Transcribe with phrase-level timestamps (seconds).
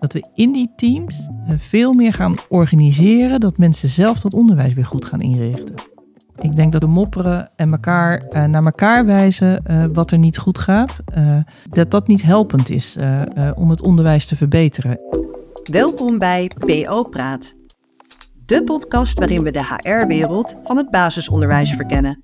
[0.00, 4.74] dat we in die teams eh, veel meer gaan organiseren, dat mensen zelf dat onderwijs
[4.74, 5.74] weer goed gaan inrichten.
[6.40, 10.38] Ik denk dat we mopperen en elkaar, eh, naar elkaar wijzen eh, wat er niet
[10.38, 11.02] goed gaat,
[11.70, 12.96] dat dat niet helpend is
[13.54, 15.00] om het onderwijs te verbeteren.
[15.70, 17.54] Welkom bij PO Praat.
[18.46, 22.22] De podcast waarin we de HR-wereld van het basisonderwijs verkennen.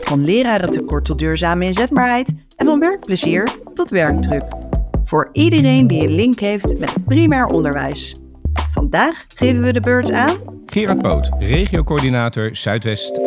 [0.00, 4.65] Van lerarentekort tot duurzame inzetbaarheid en van werkplezier tot werkdruk.
[5.06, 8.16] Voor iedereen die een link heeft met primair onderwijs.
[8.70, 10.36] Vandaag geven we de beurt aan
[10.66, 13.20] Gerard Poot, regiocoördinator Zuidwest.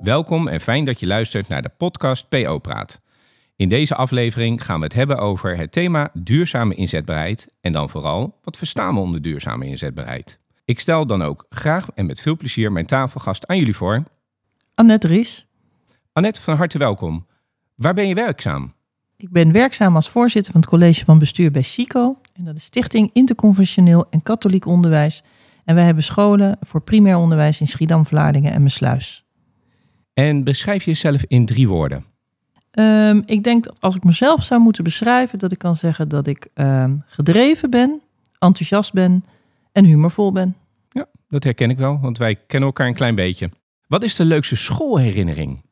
[0.00, 3.00] Welkom en fijn dat je luistert naar de podcast PO Praat.
[3.56, 8.38] In deze aflevering gaan we het hebben over het thema duurzame inzetbaarheid en dan vooral
[8.42, 10.38] wat verstaan we onder duurzame inzetbaarheid.
[10.64, 14.02] Ik stel dan ook graag en met veel plezier mijn tafelgast aan jullie voor.
[14.74, 15.46] Annette Ries,
[16.12, 17.26] Annette, van harte welkom.
[17.76, 18.74] Waar ben je werkzaam?
[19.16, 22.20] ik ben werkzaam als voorzitter van het college van bestuur bij SICO.
[22.34, 25.22] En dat is Stichting Interconfessioneel en Katholiek Onderwijs.
[25.64, 29.24] En wij hebben scholen voor primair onderwijs in Schiedam, Vlaardingen en Mesluis.
[30.14, 32.04] En beschrijf jezelf in drie woorden.
[32.70, 36.26] Ehm, ik denk dat als ik mezelf zou moeten beschrijven, dat ik kan zeggen dat
[36.26, 38.00] ik ehm, gedreven ben,
[38.38, 39.24] enthousiast ben
[39.72, 40.56] en humorvol ben.
[40.88, 43.50] Ja, dat herken ik wel, want wij kennen elkaar een klein beetje.
[43.86, 45.62] Wat is de leukste schoolherinnering?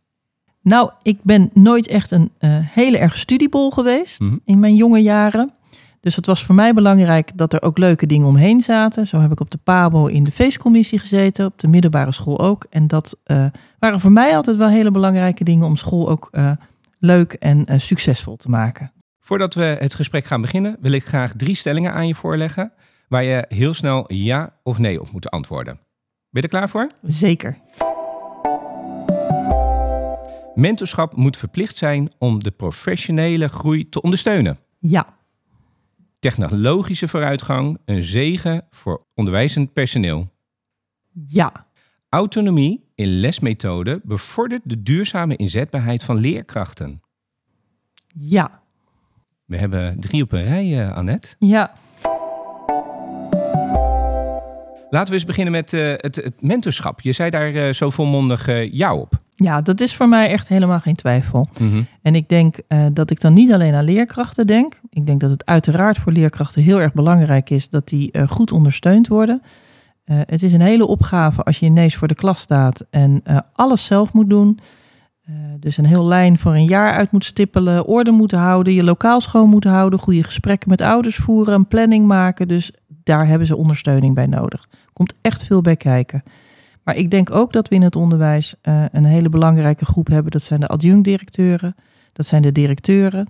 [0.65, 4.37] Nou, ik ben nooit echt een eh, hele erg studiebol geweest Mhm.
[4.45, 5.53] in mijn jonge jaren.
[6.01, 9.07] Dus het was voor mij belangrijk dat er ook leuke dingen omheen zaten.
[9.07, 12.67] Zo heb ik op de PABO in de feestcommissie gezeten, op de middelbare school ook.
[12.71, 13.47] En dat eh,
[13.79, 16.51] waren voor mij altijd wel hele belangrijke dingen om school ook eh,
[16.99, 18.93] leuk en succesvol te maken.
[19.21, 22.73] Voordat we het gesprek gaan beginnen, wil ik graag drie stellingen aan je voorleggen
[23.09, 25.75] waar je heel snel ja of nee op moet antwoorden.
[26.31, 26.91] Ben je er klaar voor?
[27.03, 27.59] Zeker.
[30.55, 34.59] Mentorschap moet verplicht zijn om de professionele groei te ondersteunen.
[34.79, 35.07] Ja,
[36.19, 40.33] Technologische vooruitgang een zegen voor onderwijzend personeel.
[41.27, 41.67] ja,
[42.09, 47.01] Autonomie in lesmethoden bevordert de duurzame inzetbaarheid van leerkrachten.
[48.15, 48.63] ja,
[49.45, 51.29] We hebben drie op een rij, eh, Annette.
[51.39, 51.73] ja.
[54.91, 57.01] Laten we eens beginnen met eh, het, het mentorschap.
[57.01, 59.24] Je zei daar eh, zo volmondig ja op.
[59.45, 61.47] Ja, dat is voor mij echt helemaal geen twijfel.
[62.03, 64.81] En ik denk eh, dat ik dan niet alleen aan leerkrachten denk.
[64.91, 68.53] Ik denk dat het uiteraard voor leerkrachten heel erg belangrijk is dat die eh, goed
[68.53, 69.43] ondersteund worden.
[70.05, 73.23] Eh, het is een hele opgave als je ineens voor de klas staat en
[73.53, 74.59] alles zelf moet doen.
[75.61, 79.21] Dus een heel lijn voor een jaar uit moet stippelen, orde moet houden, je lokaal
[79.21, 82.49] schoon moet houden, goede gesprekken met ouders voeren, een planning maken.
[82.49, 82.73] Dus
[83.03, 84.69] daar hebben ze ondersteuning bij nodig.
[84.93, 86.23] Komt echt veel bij kijken.
[86.85, 90.33] Maar ik denk ook dat we in het onderwijs eh, een hele belangrijke groep hebben.
[90.33, 91.75] Dat zijn de adjunct-directeuren,
[92.13, 93.29] dat zijn de directeuren.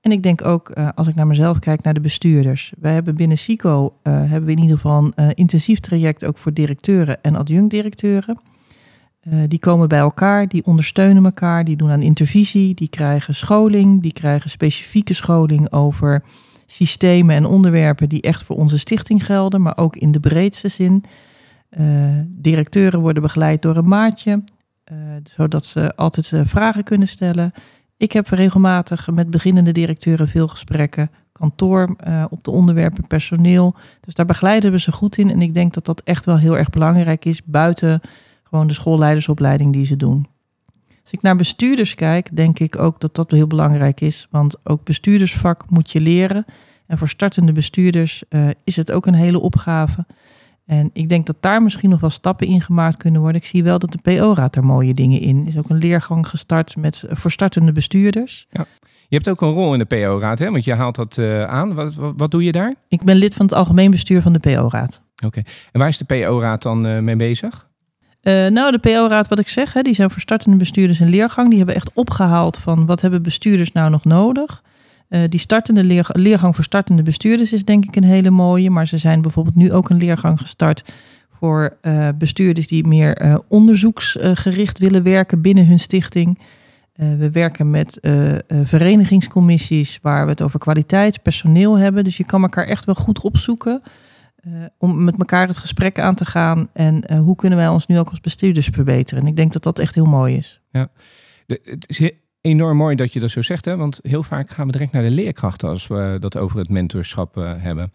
[0.00, 2.72] En ik denk ook, eh, als ik naar mezelf kijk, naar de bestuurders.
[2.78, 6.52] Wij hebben binnen SICO, eh, hebben we in ieder geval een intensief traject ook voor
[6.52, 8.38] directeuren en adjunct-directeuren.
[9.48, 14.12] Die komen bij elkaar, die ondersteunen elkaar, die doen aan intervisie, die krijgen scholing, die
[14.12, 16.22] krijgen specifieke scholing over
[16.66, 21.04] systemen en onderwerpen die echt voor onze stichting gelden, maar ook in de breedste zin.
[21.74, 24.42] Eh, directeuren worden begeleid door een maatje,
[24.84, 24.96] eh,
[25.36, 27.52] zodat ze altijd eh, vragen kunnen stellen.
[27.96, 31.96] Ik heb regelmatig met beginnende directeuren veel gesprekken, kantoor
[32.30, 33.74] op de onderwerpen personeel.
[34.00, 35.30] Dus daar begeleiden we ze goed in.
[35.30, 38.00] En ik denk dat dat echt wel heel erg belangrijk is, buiten
[38.42, 40.26] gewoon de schoolleidersopleiding die ze doen.
[41.02, 44.26] Als ik naar bestuurders kijk, denk ik ook dat dat heel belangrijk is.
[44.30, 46.44] Want ook bestuurdersvak moet je leren.
[46.86, 48.22] En voor startende bestuurders
[48.64, 50.06] is het ook een hele opgave.
[50.66, 53.40] En ik denk dat daar misschien nog wel stappen in gemaakt kunnen worden.
[53.40, 55.40] Ik zie wel dat de PO-raad er mooie dingen in.
[55.40, 58.46] Er is ook een leergang gestart met, voor startende bestuurders.
[59.08, 60.50] Je hebt ook een rol in de PO-raad, hè?
[60.50, 61.74] want je haalt dat eh, aan.
[61.74, 62.74] Wat, wat, wat doe je daar?
[62.88, 65.00] Ik ben lid van het algemeen bestuur van de PO-raad.
[65.24, 65.42] Oké.
[65.72, 67.68] En waar is de PO-raad dan eh, mee bezig?
[68.20, 71.48] Eh, nou, de PO-raad, wat ik zeg, hè, die zijn voor startende bestuurders een leergang.
[71.48, 74.62] Die hebben echt opgehaald van wat hebben bestuurders nou nog nodig.
[75.14, 78.70] Eh, die startende leer- leergang voor startende bestuurders is denk ik een hele mooie.
[78.70, 80.92] Maar ze zijn bijvoorbeeld nu ook een leergang gestart
[81.38, 86.38] voor eh, bestuurders die meer eh, onderzoeksgericht willen werken binnen hun stichting.
[86.94, 87.98] We werken met
[88.62, 92.04] verenigingscommissies waar we het over kwaliteit, personeel hebben.
[92.04, 93.82] Dus je kan elkaar echt wel goed opzoeken.
[94.78, 96.68] om met elkaar het gesprek aan te gaan.
[96.72, 99.22] En hoe kunnen wij ons nu ook als bestuurders verbeteren?
[99.22, 100.60] En ik denk dat dat echt heel mooi is.
[101.46, 101.98] De, het is
[102.44, 103.76] enorm mooi dat je dat zo zegt, hè?
[103.76, 107.36] want heel vaak gaan we direct naar de leerkrachten als we dat over het mentorschap
[107.36, 107.92] eh, hebben.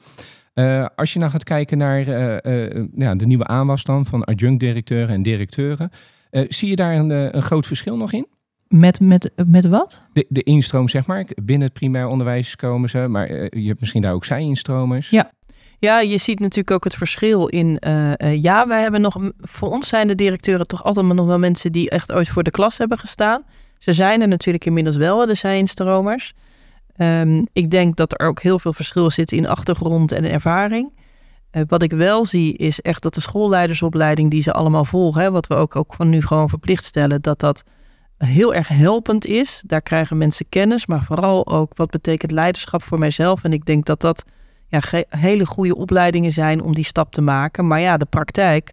[0.53, 5.15] Eh, als je nou gaat kijken naar eh, ja, de nieuwe aanwas dan van adjunct-directeuren
[5.15, 5.91] en directeuren,
[6.31, 8.27] zie je daar een, een groot verschil nog in?
[8.67, 10.03] Met, met, met wat?
[10.13, 11.25] De, de instroom, zeg maar.
[11.43, 15.09] Binnen het primair onderwijs komen ze, maar je hebt misschien daar ook zij-instromers.
[15.09, 15.31] Ja.
[15.79, 17.81] Ja, je ziet natuurlijk ook het verschil in.
[18.41, 19.31] ja, wij hebben nog.
[19.37, 22.51] Voor ons zijn de directeuren toch altijd nog wel mensen die echt ooit voor de
[22.51, 23.43] klas hebben gestaan.
[23.79, 26.33] Ze zijn er natuurlijk inmiddels wel, de zij-instromers.
[26.97, 30.93] Um, ik denk dat er ook heel veel verschil zit in achtergrond en ervaring.
[31.51, 35.31] Uh, wat ik wel zie is echt dat de schoolleidersopleiding die ze allemaal volgen, hè,
[35.31, 37.63] wat we ook, ook van nu gewoon verplicht stellen, dat dat
[38.17, 39.63] heel erg helpend is.
[39.65, 43.43] Daar krijgen mensen kennis, maar vooral ook wat betekent leiderschap voor mijzelf.
[43.43, 44.25] En ik denk dat dat
[44.67, 47.67] ja, hele goede opleidingen zijn om die stap te maken.
[47.67, 48.71] Maar ja, de praktijk,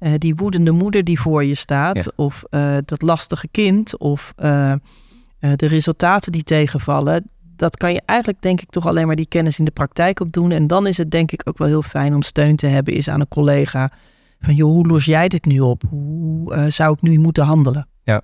[0.00, 5.66] uh, die woedende moeder die voor je staat, of uh, dat lastige kind, of de
[5.66, 7.24] resultaten die tegenvallen,
[7.56, 10.50] dat kan je eigenlijk denk ik toch alleen maar die kennis in de praktijk opdoen.
[10.50, 13.08] En dan is het denk ik ook wel heel fijn om steun te hebben is
[13.08, 13.92] aan een collega.
[14.40, 15.82] Van joh, hoe los jij dit nu op?
[15.88, 17.88] Hoe zou ik nu moeten handelen?
[18.02, 18.20] Ja,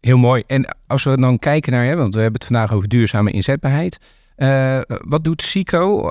[0.00, 0.42] heel mooi.
[0.46, 3.98] En als we dan kijken naar, hè, want we hebben het vandaag over duurzame inzetbaarheid.
[4.98, 6.10] Wat doet SICO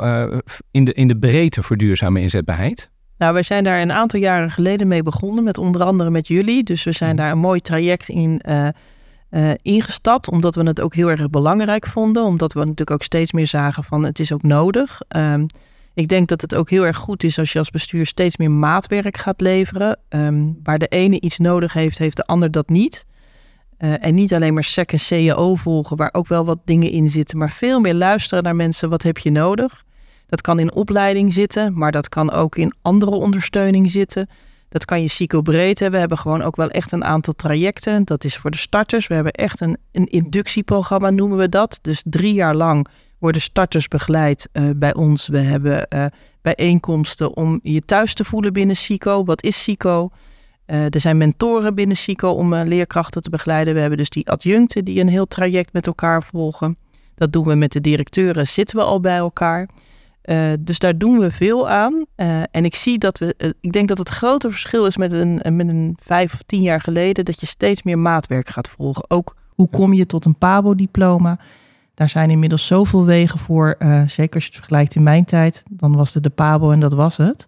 [0.71, 2.89] in, de, in de breedte voor duurzame inzetbaarheid?
[3.21, 6.63] Nou, wij zijn daar een aantal jaren geleden mee begonnen, met onder andere met jullie.
[6.63, 7.23] Dus we zijn mhm.
[7.23, 8.41] daar een mooi traject in
[9.29, 12.23] uh, ingestapt, omdat we het ook heel erg belangrijk vonden.
[12.23, 15.01] Omdat we natuurlijk ook steeds meer zagen van het is ook nodig.
[15.15, 15.45] Um,
[15.93, 18.51] ik denk dat het ook heel erg goed is als je als bestuur steeds meer
[18.51, 19.99] maatwerk gaat leveren.
[20.09, 23.05] Um, waar de ene iets nodig heeft, heeft de ander dat niet.
[23.79, 27.07] Uh, en niet alleen maar SEC en CAO volgen, waar ook wel wat dingen in
[27.07, 28.89] zitten, maar veel meer luisteren naar mensen.
[28.89, 29.83] Wat heb je nodig?
[30.31, 34.29] Dat kan in opleiding zitten, maar dat kan ook in andere ondersteuning zitten.
[34.69, 35.91] Dat kan je psychobreed hebben.
[35.91, 38.03] We hebben gewoon ook wel echt een aantal trajecten.
[38.05, 39.07] Dat is voor de starters.
[39.07, 41.79] We hebben echt een, een inductieprogramma, noemen we dat.
[41.81, 42.87] Dus drie jaar lang
[43.17, 45.27] worden starters begeleid uh, bij ons.
[45.27, 46.05] We hebben uh,
[46.41, 49.23] bijeenkomsten om je thuis te voelen binnen SICO.
[49.23, 50.09] Wat is SICO?
[50.67, 53.73] Uh, er zijn mentoren binnen SICO om leerkrachten te begeleiden.
[53.73, 56.77] We hebben dus die adjuncten die een heel traject met elkaar volgen.
[57.15, 59.69] Dat doen we met de directeuren, zitten we al bij elkaar.
[60.31, 61.93] Uh, dus daar doen we veel aan.
[61.93, 65.11] Uh, en ik zie dat we, uh, ik denk dat het grote verschil is met
[65.11, 69.05] een, met een vijf of tien jaar geleden, dat je steeds meer maatwerk gaat volgen.
[69.07, 71.39] Ook hoe kom je tot een PABO-diploma?
[71.93, 73.75] Daar zijn inmiddels zoveel wegen voor.
[74.07, 76.93] zeker als je het vergelijkt in mijn tijd, dan was het de PABO en dat
[76.93, 77.47] was het.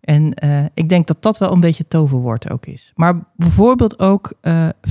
[0.00, 0.34] En
[0.74, 2.92] ik denk dat dat wel een beetje toverwoord ook is.
[2.94, 4.32] Maar bijvoorbeeld ook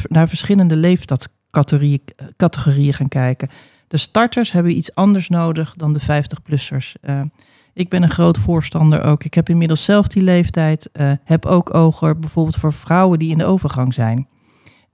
[0.10, 3.50] naar verschillende leeftijdscategorieën gaan kijken.
[3.92, 6.94] De starters hebben iets anders nodig dan de 50-plussers.
[7.02, 7.22] Uh,
[7.74, 9.24] ik ben een groot voorstander ook.
[9.24, 10.90] Ik heb inmiddels zelf die leeftijd.
[10.94, 14.28] Uh, heb ook ogen bijvoorbeeld voor vrouwen die in de overgang zijn.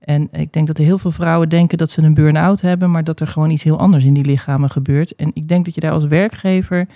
[0.00, 3.04] En ik denk dat er heel veel vrouwen denken dat ze een burn-out hebben, maar
[3.04, 5.14] dat er gewoon iets heel anders in die lichamen gebeurt.
[5.14, 6.88] En ik denk dat je daar als werkgever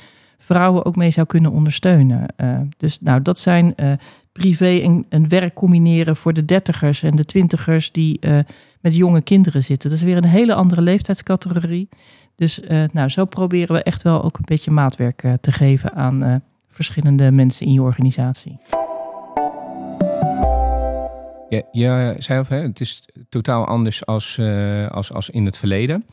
[0.43, 2.27] vrouwen ook mee zou kunnen ondersteunen.
[2.37, 3.93] Uh, dus nou, dat zijn uh,
[4.33, 8.39] privé en, werk combineren voor de dertigers en de twintigers die uh,
[8.81, 9.91] met jonge kinderen zitten.
[9.91, 11.89] Dat is weer een hele andere leeftijdscategorie.
[12.37, 12.61] Dus
[12.93, 17.67] nou, zo proberen we echt wel ook een beetje maatwerk te geven aan verschillende mensen
[17.67, 18.59] in je organisatie.
[21.49, 24.41] Ja, je zei al, het is totaal anders als,
[24.89, 26.05] als, als in het verleden.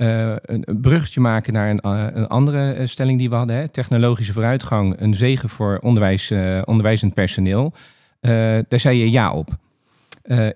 [0.00, 3.56] Uh, een bruggetje maken naar een, uh, een, andere eh, stelling die we hadden.
[3.56, 3.68] Hè?
[3.68, 6.32] Technologische vooruitgang, een zegen voor onderwijs,
[6.64, 7.72] onderwijzend personeel.
[8.20, 9.48] daar zei je ja op.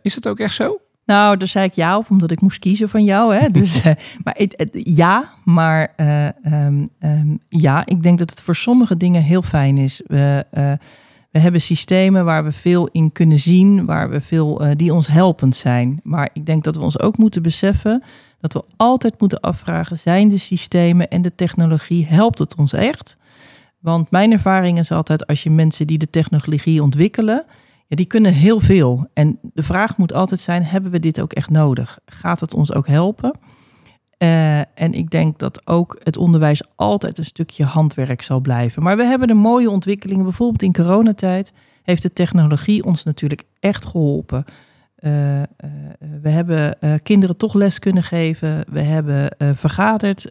[0.03, 0.81] is dat ook echt zo?
[1.07, 3.35] Nou, daar zei ik ja op, omdat ik moest kiezen van jou.
[3.35, 3.51] Hè?
[3.51, 3.83] Dus,
[4.25, 5.95] maar ja, maar
[6.45, 10.03] um, um, ja, ik denk dat het voor sommige dingen heel fijn is.
[10.07, 10.45] We,
[11.31, 15.57] we hebben systemen waar we veel in kunnen zien, waar we veel, die ons helpend
[15.57, 16.01] zijn.
[16.03, 18.03] Maar ik denk dat we ons ook moeten beseffen
[18.49, 23.17] dat we altijd moeten afvragen, zijn de systemen en de technologie, helpt het ons echt?
[23.79, 27.45] Want mijn ervaring is altijd, als je mensen die de technologie ontwikkelen,
[27.87, 29.07] ja, die kunnen heel veel.
[29.13, 31.99] En de vraag moet altijd zijn, hebben we dit ook echt nodig?
[32.07, 33.39] Gaat het ons ook helpen?
[34.19, 38.83] Uh, en ik denk dat ook het onderwijs altijd een stukje handwerk zal blijven.
[38.83, 40.25] Maar we hebben de mooie ontwikkelingen.
[40.25, 44.45] Bijvoorbeeld in coronatijd heeft de technologie ons natuurlijk echt geholpen.
[45.05, 45.45] Uh, uh,
[46.23, 48.65] we hebben uh, kinderen toch les kunnen geven.
[48.69, 50.29] We hebben vergaderd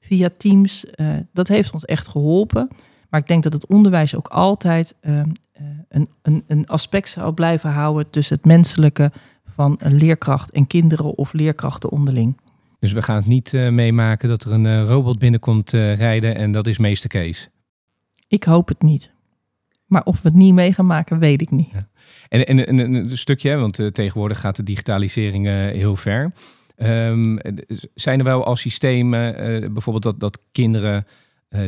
[0.00, 0.86] via Teams.
[1.32, 2.68] dat heeft ons echt geholpen.
[3.08, 8.10] Maar ik denk dat het onderwijs ook altijd een, een, een aspect zou blijven houden
[8.10, 9.12] tussen het menselijke
[9.44, 12.40] van een leerkracht en kinderen of leerkrachten onderling.
[12.78, 16.78] Dus we gaan het niet meemaken dat er een robot binnenkomt rijden en dat is
[16.78, 17.50] meester Kees.
[18.28, 19.12] Ik hoop het niet.
[19.86, 21.70] Maar of we het niet mee gaan maken, weet ik niet.
[21.72, 21.88] Ja.
[22.28, 26.32] En, en, en, een stukje, want uh, tegenwoordig gaat de digitalisering uh, heel ver.
[26.76, 27.38] Um,
[27.94, 29.34] zijn er wel al systemen,
[29.72, 31.06] bijvoorbeeld dat, dat kinderen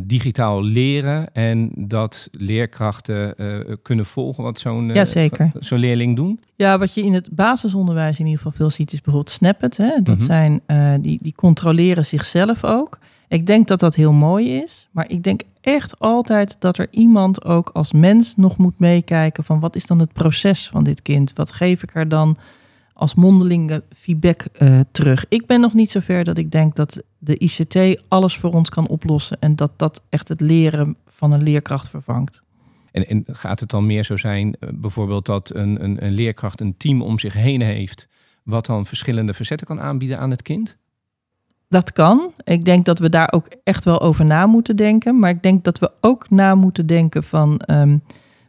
[0.02, 3.34] digitaal leren en dat leerkrachten
[3.82, 5.50] kunnen volgen wat zo'n ja, zeker.
[5.58, 6.40] zo'n leerling doen?
[6.54, 9.76] Ja, wat je in het basisonderwijs in ieder geval veel ziet is bijvoorbeeld Snappet.
[9.76, 10.02] Hè?
[10.02, 10.62] Dat mm zijn,
[11.02, 12.98] die, die controleren zichzelf ook.
[13.32, 17.44] Ik denk dat dat heel mooi is, maar ik denk echt altijd dat er iemand
[17.44, 21.32] ook als mens nog moet meekijken van wat is dan het proces van dit kind?
[21.32, 22.36] Wat geef ik er dan
[22.92, 25.24] als mondelinge feedback uh, terug?
[25.28, 28.88] Ik ben nog niet zover dat ik denk dat de ICT alles voor ons kan
[28.88, 32.42] oplossen en dat dat echt het leren van een leerkracht vervangt.
[32.90, 36.60] En, en gaat het dan meer zo zijn, uh, bijvoorbeeld dat een, een, een leerkracht
[36.60, 38.08] een team om zich heen heeft,
[38.42, 40.80] wat dan verschillende verzetten kan aanbieden aan het kind?
[41.72, 42.32] Dat kan.
[42.44, 45.18] Ik denk dat we daar ook echt wel over na moeten denken.
[45.18, 48.02] Maar ik denk dat we ook na moeten denken van um,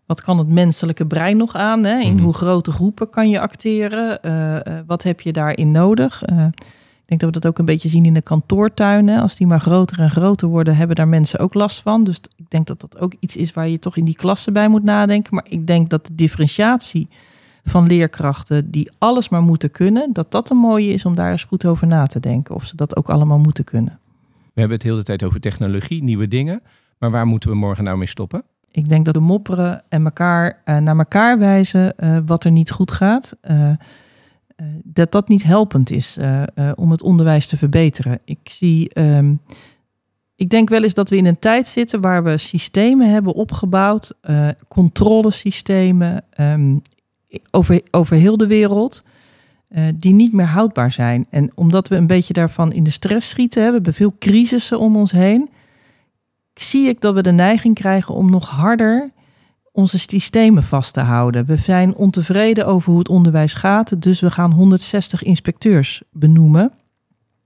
[0.05, 1.85] wat kan het menselijke brein nog aan?
[1.85, 1.99] Hè?
[1.99, 2.23] In mhm.
[2.23, 4.19] hoe grote groepen kan je acteren?
[4.21, 6.23] Uh, uh, wat heb je daarin nodig?
[6.31, 9.21] Uh, ik denk dat we dat ook een beetje zien in de kantoortuinen.
[9.21, 12.03] Als die maar groter en groter worden, hebben daar mensen ook last van.
[12.03, 14.67] Dus ik denk dat dat ook iets is waar je toch in die klassen bij
[14.67, 15.35] moet nadenken.
[15.35, 17.09] Maar ik denk dat de differentiatie
[17.63, 21.43] van leerkrachten die alles maar moeten kunnen, dat dat een mooie is om daar eens
[21.43, 22.55] goed over na te denken.
[22.55, 23.99] Of ze dat ook allemaal moeten kunnen.
[24.53, 26.61] We hebben het heel de tijd over technologie, nieuwe dingen.
[26.97, 28.43] Maar waar moeten we morgen nou mee stoppen?
[28.71, 32.71] Ik denk dat we mopperen en elkaar, uh, naar elkaar wijzen uh, wat er niet
[32.71, 33.35] goed gaat.
[33.41, 33.71] Uh,
[34.83, 36.17] dat dat niet helpend is
[36.75, 38.19] om het onderwijs te verbeteren.
[38.25, 38.99] Ik zie.
[38.99, 39.41] Um,
[40.35, 44.13] ik denk wel eens dat we in een tijd zitten waar we systemen hebben opgebouwd,
[44.67, 46.81] controlesystemen, um,
[47.51, 49.03] over, over heel de wereld.
[49.69, 51.25] Uh, die niet meer houdbaar zijn.
[51.29, 54.95] En omdat we een beetje daarvan in de stress schieten, hebben we veel crisissen om
[54.95, 55.49] ons heen,
[56.53, 59.11] zie ik dat we de neiging krijgen om nog harder
[59.71, 61.45] onze systemen vast te houden.
[61.45, 66.71] We zijn ontevreden over hoe het onderwijs gaat, dus we gaan 160 inspecteurs benoemen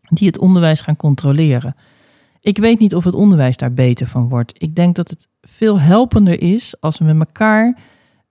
[0.02, 1.76] die het onderwijs gaan controleren.
[2.42, 4.54] Ik weet niet of het onderwijs daar beter van wordt.
[4.58, 7.78] Ik denk dat het veel helpender is als we met elkaar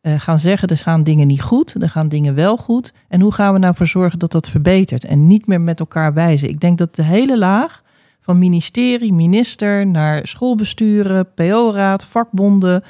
[0.07, 2.93] uh, gaan zeggen, er gaan dingen niet goed, er gaan dingen wel goed.
[3.09, 6.15] En hoe gaan we nou voor zorgen dat dat verbetert en niet meer met elkaar
[6.15, 6.49] wijzen?
[6.49, 7.83] Ik denk dat de hele laag
[8.21, 12.83] van ministerie, minister naar schoolbesturen, PO-raad, vakbonden,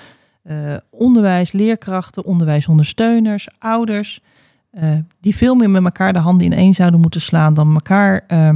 [0.45, 4.21] uh, onderwijs, leerkrachten, onderwijsondersteuners, ouders,
[4.73, 8.25] uh, die veel meer met elkaar de handen in één zouden moeten slaan dan elkaar
[8.29, 8.51] uh,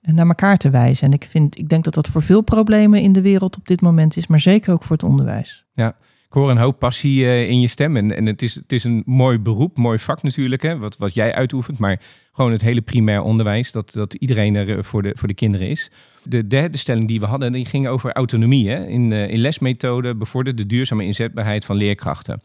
[0.00, 1.06] naar elkaar te wijzen.
[1.06, 3.80] En ik, vind, ik denk dat dat voor veel problemen in de wereld op dit
[3.80, 5.64] moment is, maar zeker ook voor het onderwijs.
[5.72, 5.96] Ja,
[6.28, 7.96] ik hoor een hoop passie uh, in je stem.
[7.96, 11.14] En, en het, is, het is een mooi beroep, mooi vak natuurlijk, hè, wat, wat
[11.14, 11.78] jij uitoefent.
[11.78, 12.00] Maar
[12.32, 15.68] gewoon het hele primair onderwijs, dat, dat iedereen er eh, voor de, voor de kinderen
[15.68, 15.90] is.
[16.22, 18.68] De derde stelling die we hadden, die ging over autonomie.
[18.68, 22.40] Hè, in, uh, in lesmethode bevordert de duurzame inzetbaarheid van leerkrachten.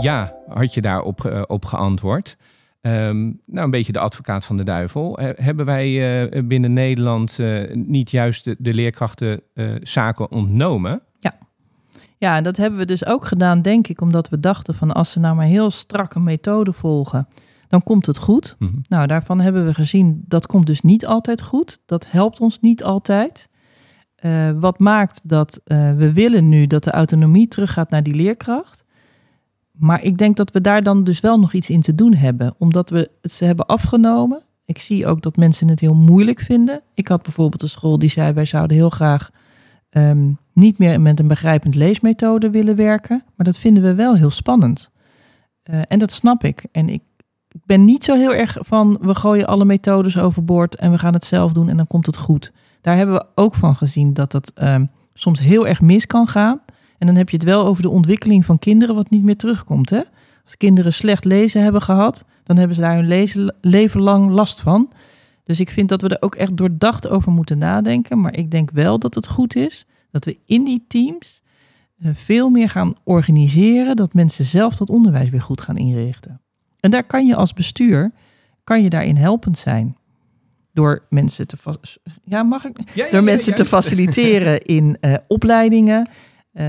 [0.00, 2.36] Ja, had je daarop op geantwoord.
[2.82, 5.18] Um, nou, een beetje de advocaat van de duivel.
[5.20, 7.38] Hebben wij binnen Nederland
[7.72, 9.42] niet juist de, de leerkrachten
[9.82, 11.02] zaken ontnomen?
[12.20, 15.10] Ja, en dat hebben we dus ook gedaan, denk ik, omdat we dachten van als
[15.10, 17.28] ze nou maar heel strakke methode volgen,
[17.68, 18.56] dan komt het goed.
[18.58, 18.82] Mm -hmm.
[18.88, 21.80] Nou, daarvan hebben we gezien dat komt dus niet altijd goed.
[21.86, 23.48] Dat helpt ons niet altijd.
[24.24, 28.84] Uh, wat maakt dat uh, we willen nu dat de autonomie teruggaat naar die leerkracht.
[29.72, 32.54] Maar ik denk dat we daar dan dus wel nog iets in te doen hebben,
[32.58, 34.42] omdat we het ze hebben afgenomen.
[34.64, 36.82] Ik zie ook dat mensen het heel moeilijk vinden.
[36.94, 39.30] Ik had bijvoorbeeld een school die zei: wij zouden heel graag
[39.90, 43.22] um, niet meer met een begrijpend leesmethode willen werken.
[43.36, 44.90] Maar dat vinden we wel heel spannend.
[45.70, 46.64] Uh, en dat snap ik.
[46.72, 47.02] En ik,
[47.64, 51.24] ben niet zo heel erg van we gooien alle methodes overboord en we gaan het
[51.24, 52.52] zelf doen en dan komt het goed.
[52.80, 56.60] Daar hebben we ook van gezien dat dat um, soms heel erg mis kan gaan.
[56.98, 59.90] En dan heb je het wel over de ontwikkeling van kinderen wat niet meer terugkomt.
[59.90, 60.00] Hè?
[60.44, 64.60] Als kinderen slecht lezen hebben gehad, dan hebben ze daar hun lezen, leven lang last
[64.60, 64.92] van.
[65.44, 68.20] Dus ik vind dat we er ook echt doordacht over moeten nadenken.
[68.20, 71.42] Maar ik denk wel dat het goed is dat we in die teams
[71.98, 73.96] uh, veel meer gaan organiseren.
[73.96, 76.40] Dat mensen zelf dat onderwijs weer goed gaan inrichten.
[76.80, 78.12] En daar kan je als bestuur,
[78.64, 79.96] kan je daarin helpend zijn.
[80.72, 81.56] Door mensen te,
[82.24, 82.76] ja, mag ik?
[82.94, 86.08] Ja, ja, door mensen te faciliteren in uh, opleidingen.
[86.52, 86.62] Uh,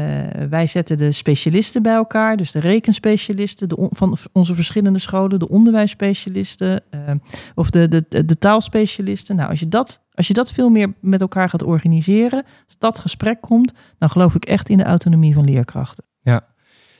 [0.49, 5.49] wij zetten de specialisten bij elkaar, dus de rekenspecialisten de van onze verschillende scholen, de
[5.49, 7.11] onderwijsspecialisten uh,
[7.55, 9.35] of de, de, de, taalspecialisten.
[9.35, 12.99] Nou, als je, dat, als je dat veel meer met elkaar gaat organiseren, als dat
[12.99, 16.03] gesprek komt, dan geloof ik echt in de autonomie van leerkrachten.
[16.19, 16.47] Ja,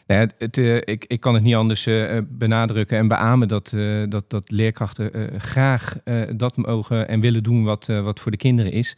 [0.08, 1.90] nou ja, uh, ik, ik kan het niet anders
[2.28, 3.74] benadrukken en beamen dat,
[4.10, 5.96] dat, dat leerkrachten graag
[6.36, 8.96] dat mogen en willen doen wat, wat voor de kinderen is.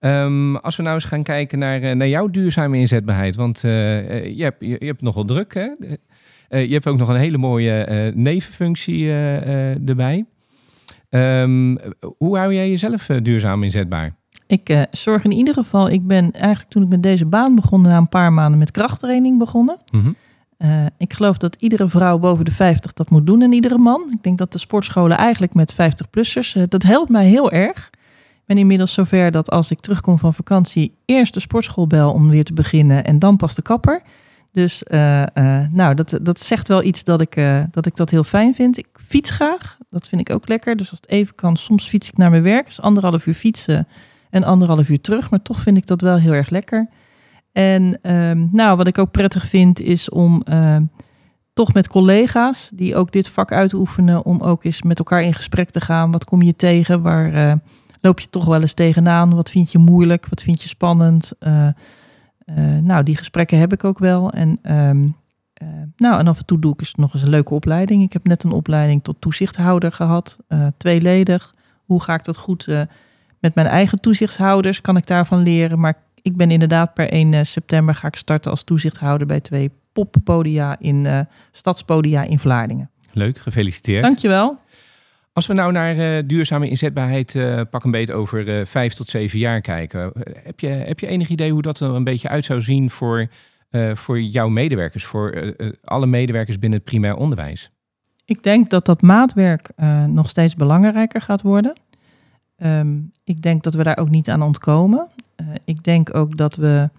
[0.00, 3.36] Um, als we nou eens gaan kijken naar, uh, naar jouw duurzame inzetbaarheid.
[3.36, 3.72] Want uh,
[4.36, 5.54] je, hebt, je, je, hebt nogal druk.
[5.54, 5.68] Hè?
[6.58, 10.24] Je hebt ook nog een hele mooie nevenfunctie erbij.
[11.10, 11.78] Um,
[12.16, 14.16] hoe hou jij jezelf duurzaam inzetbaar?
[14.46, 17.80] Ik uh, zorg in ieder geval, ik ben eigenlijk toen ik met deze baan begon,
[17.80, 19.78] na een paar maanden met krachttraining begonnen.
[19.90, 20.16] Mm
[20.58, 24.10] uh, ik geloof dat iedere vrouw boven de 50 dat moet doen en iedere man.
[24.12, 27.90] Ik denk dat de sportscholen eigenlijk met 50-plussers, uh, dat helpt mij heel erg.
[28.46, 32.44] Ben inmiddels zover dat als ik terugkom van vakantie, eerst de sportschool bel om weer
[32.44, 34.02] te beginnen en dan pas de kapper.
[34.52, 35.24] Dus uh,
[35.70, 38.78] nou, dat, dat zegt wel iets dat ik, dat ik dat heel fijn vind.
[38.78, 40.76] Ik fiets graag, dat vind ik ook lekker.
[40.76, 42.64] Dus als het even kan, soms fiets ik naar mijn werk.
[42.64, 43.86] Dus anderhalf uur fietsen
[44.30, 45.30] en anderhalf uur terug.
[45.30, 46.88] Maar toch vind ik dat wel heel erg lekker.
[47.52, 50.84] En ehm, nou, wat ik ook prettig vind is om ehm,
[51.52, 55.70] toch met collega's die ook dit vak uitoefenen, om ook eens met elkaar in gesprek
[55.70, 56.10] te gaan.
[56.10, 57.02] Wat kom je tegen?
[57.02, 57.60] Waar
[58.00, 59.34] loop je toch wel eens tegenaan?
[59.34, 60.26] Wat vind je moeilijk?
[60.28, 61.32] Wat vind je spannend?
[61.40, 61.68] Uh,
[62.46, 64.30] uh, nou, die gesprekken heb ik ook wel.
[64.30, 65.16] En, um,
[65.96, 68.02] nou, en af en toe doe ik eens nog eens een leuke opleiding.
[68.02, 70.36] Ik heb net een opleiding tot toezichthouder gehad,
[70.76, 71.54] tweeledig.
[71.84, 72.66] Hoe ga ik dat goed
[73.40, 74.80] met mijn eigen toezichtshouders?
[74.80, 75.80] Kan ik daarvan leren?
[75.80, 79.70] Maar ik ben inderdaad per 1 eh, september ga ik starten als toezichthouder bij twee
[79.92, 82.90] poppodia in Stadspodia in Vlaardingen.
[83.12, 84.02] Leuk, gefeliciteerd.
[84.02, 84.58] Dankjewel.
[85.36, 89.08] Als we nou naar uh, duurzame inzetbaarheid uh, pak een beetje over uh, vijf tot
[89.08, 90.12] zeven jaar kijken.
[90.42, 93.26] Heb je, heb je enig idee hoe dat er een beetje uit zou zien voor,
[93.94, 97.70] voor jouw medewerkers, voor alle medewerkers binnen het primair onderwijs?
[98.24, 99.70] Ik denk dat dat maatwerk
[100.06, 101.80] nog steeds belangrijker gaat worden.
[102.56, 105.08] Um, ik denk dat we daar ook niet aan ontkomen.
[105.64, 106.90] Ik denk ook dat we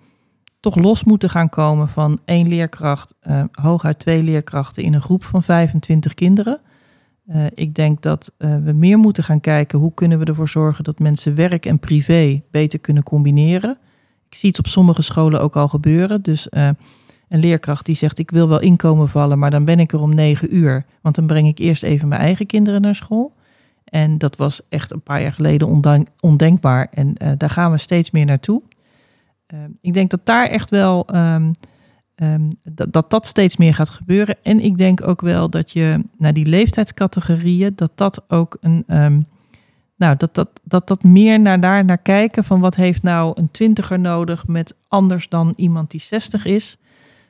[0.60, 3.14] toch los moeten gaan komen van één leerkracht,
[3.52, 6.62] hooguit twee leerkrachten in een groep van 25 kinderen.
[7.30, 11.00] Uh, ik denk dat we meer moeten gaan kijken hoe kunnen we ervoor zorgen dat
[11.00, 13.78] mensen werk en privé beter kunnen combineren.
[14.30, 16.22] Ik zie het op sommige scholen ook al gebeuren.
[16.22, 20.02] Dus een leerkracht die zegt ik wil wel inkomen vallen, maar dan ben ik er
[20.02, 20.86] om negen uur.
[21.02, 23.34] Want dan breng ik eerst even mijn eigen kinderen naar school.
[23.84, 25.82] En dat was echt een paar jaar geleden
[26.20, 26.88] ondenkbaar.
[26.92, 28.62] En daar gaan we steeds meer naartoe.
[29.82, 31.52] Ik denk dat daar echt wel um,
[32.24, 34.36] um, dat, dat, dat steeds meer gaat gebeuren.
[34.44, 38.84] En ik denk ook wel dat je naar die leeftijdscategorieën, dat dat ook een.
[38.88, 39.26] Um,
[39.98, 43.52] nou, dat, dat, dat dat meer naar daar naar kijken van wat heeft nou een
[43.52, 46.78] twintiger nodig met anders dan iemand die 60 is.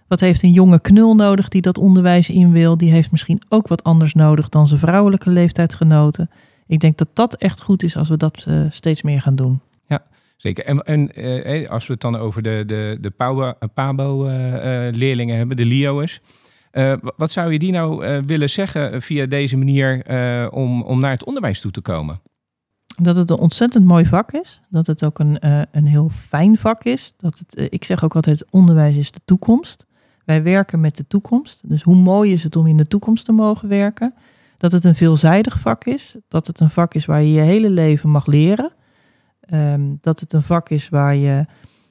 [0.07, 2.77] Wat heeft een jonge knul nodig die dat onderwijs in wil?
[2.77, 6.29] Die heeft misschien ook wat anders nodig dan zijn vrouwelijke leeftijdgenoten.
[6.67, 9.61] Ik denk dat dat echt goed is als we dat uh, steeds meer gaan doen.
[9.87, 10.03] Ja,
[10.37, 10.65] zeker.
[10.65, 13.09] En, en uh, als we het dan over de, de, de
[13.73, 16.19] PABO-leerlingen uh, hebben, de LIO'ers.
[17.17, 20.05] wat zou je die nou willen zeggen via deze manier
[20.51, 22.21] om, om naar het onderwijs toe te komen?
[23.01, 24.61] Dat het een ontzettend mooi vak is.
[24.69, 25.37] Dat het ook een,
[25.71, 27.13] een heel fijn vak is.
[27.17, 29.85] Dat het, ik zeg ook altijd, onderwijs is de toekomst.
[30.27, 31.69] Wij werken met de toekomst.
[31.69, 34.13] Dus hoe mooi is het om in de toekomst te mogen werken?
[34.57, 36.15] Dat het een veelzijdig vak is.
[36.27, 38.71] Dat het een vak is waar je je hele leven mag leren.
[39.53, 41.45] Um, dat het een vak is waar je,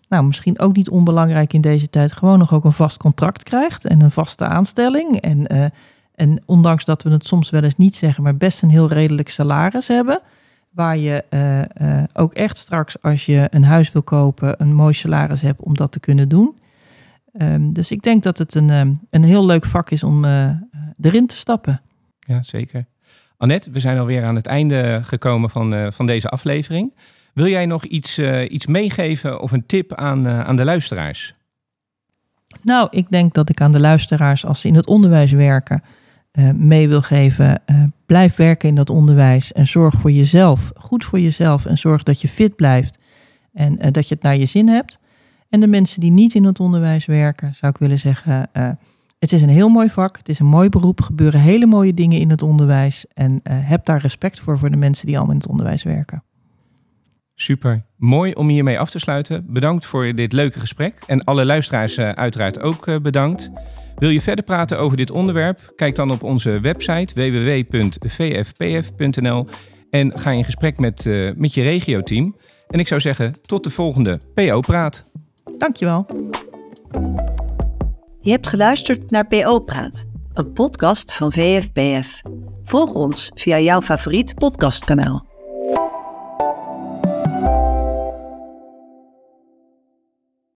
[0.08, 3.84] nou misschien ook niet onbelangrijk in deze tijd, gewoon nog ook een vast contract krijgt
[3.84, 5.20] en een vaste aanstelling.
[5.20, 5.64] En, uh,
[6.14, 9.28] en ondanks dat we het soms wel eens niet zeggen, maar best een heel redelijk
[9.28, 10.20] salaris hebben.
[10.70, 14.94] Waar je uh, uh, ook echt straks, als je een huis wil kopen, een mooi
[14.94, 16.58] salaris hebt om dat te kunnen doen.
[17.38, 20.24] Um, dus ik denk dat het een, um, een heel leuk vak is om
[21.00, 21.80] erin te stappen.
[22.18, 22.86] Ja, zeker.
[23.36, 26.94] Annette, we zijn alweer aan het einde gekomen van, van deze aflevering.
[27.36, 31.34] Wil jij nog iets, uh, iets meegeven of een tip aan, aan de luisteraars?
[32.62, 35.82] Nou, ik denk dat ik aan de luisteraars, als ze in het onderwijs werken,
[36.54, 37.62] mee wil geven.
[38.06, 42.20] blijf werken in dat onderwijs en zorg voor jezelf, goed voor jezelf en zorg dat
[42.20, 42.98] je fit blijft
[43.52, 44.98] en dat je het naar je zin hebt.
[45.48, 48.48] En de mensen die niet in het onderwijs werken, zou ik willen zeggen,
[49.18, 52.20] het is een heel mooi vak, het is een mooi beroep, gebeuren hele mooie dingen
[52.20, 55.50] in het onderwijs en heb daar respect voor voor de mensen die allemaal in het
[55.50, 56.22] onderwijs werken.
[57.38, 59.44] Super, mooi om hiermee af te sluiten.
[59.48, 63.50] Bedankt voor dit leuke gesprek en alle luisteraars uh, uiteraard ook bedankt.
[63.96, 65.72] Wil je verder praten over dit onderwerp?
[65.76, 67.14] Kijk dan op onze website
[67.68, 69.46] www.vfpf.nl
[69.90, 71.04] en ga in gesprek met,
[71.36, 72.36] met je regioteam.
[72.68, 75.04] En ik zou zeggen, tot de volgende PO Praat.
[75.58, 76.06] Dankjewel.
[78.20, 82.22] Je hebt geluisterd naar PO Praat, een podcast van VFPF.
[82.64, 85.35] Volg ons via jouw favoriet podcastkanaal.